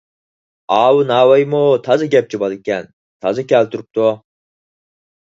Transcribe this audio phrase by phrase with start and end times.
[0.75, 2.87] ئاۋۇ ناۋايمۇ تازا گەپچى بالىكەن،
[3.25, 4.07] تازا كەلتۈرۈپتۇ!